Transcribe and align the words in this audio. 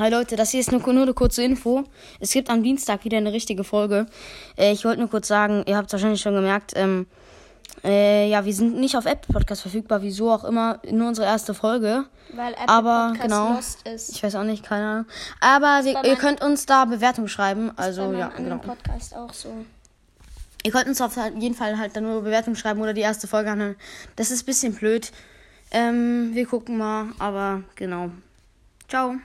Hi 0.00 0.08
Leute, 0.08 0.34
das 0.34 0.48
hier 0.48 0.60
ist 0.60 0.72
nur, 0.72 0.80
nur 0.80 1.02
eine 1.02 1.12
kurze 1.12 1.42
Info. 1.42 1.84
Es 2.20 2.32
gibt 2.32 2.48
am 2.48 2.62
Dienstag 2.62 3.04
wieder 3.04 3.18
eine 3.18 3.34
richtige 3.34 3.64
Folge. 3.64 4.06
Äh, 4.56 4.72
ich 4.72 4.86
wollte 4.86 4.98
nur 4.98 5.10
kurz 5.10 5.28
sagen, 5.28 5.62
ihr 5.66 5.76
habt 5.76 5.88
es 5.88 5.92
wahrscheinlich 5.92 6.22
schon 6.22 6.34
gemerkt, 6.34 6.72
ähm, 6.74 7.06
äh, 7.84 8.26
ja, 8.26 8.46
wir 8.46 8.54
sind 8.54 8.80
nicht 8.80 8.96
auf 8.96 9.04
Apple 9.04 9.30
Podcast 9.30 9.60
verfügbar, 9.60 10.00
wieso 10.00 10.30
auch 10.30 10.44
immer, 10.44 10.80
nur 10.90 11.08
unsere 11.08 11.26
erste 11.26 11.52
Folge. 11.52 12.06
Weil 12.32 12.54
Apple 12.54 12.68
Aber 12.68 13.08
Podcast 13.08 13.22
genau, 13.22 13.52
lost 13.52 13.88
ist. 13.88 14.08
ich 14.08 14.22
weiß 14.22 14.36
auch 14.36 14.44
nicht, 14.44 14.64
keine 14.64 14.86
Ahnung. 14.86 15.06
Aber 15.38 15.84
wir, 15.84 16.02
ihr 16.02 16.16
könnt 16.16 16.42
uns 16.42 16.64
da 16.64 16.86
Bewertung 16.86 17.28
schreiben, 17.28 17.70
also 17.76 18.10
Bei 18.10 18.20
ja, 18.20 18.28
genau. 18.28 18.56
Podcast 18.56 19.14
auch 19.14 19.34
so. 19.34 19.52
Ihr 20.64 20.72
könnt 20.72 20.86
uns 20.86 21.02
auf 21.02 21.18
jeden 21.38 21.54
Fall 21.54 21.76
halt 21.76 21.94
dann 21.94 22.04
nur 22.04 22.22
Bewertung 22.22 22.54
schreiben 22.54 22.80
oder 22.80 22.94
die 22.94 23.02
erste 23.02 23.28
Folge 23.28 23.50
anhören. 23.50 23.76
Das 24.16 24.30
ist 24.30 24.44
ein 24.44 24.46
bisschen 24.46 24.72
blöd. 24.72 25.12
Ähm, 25.70 26.30
wir 26.32 26.46
gucken 26.46 26.78
mal, 26.78 27.08
aber 27.18 27.64
genau. 27.74 28.10
Ciao. 28.88 29.16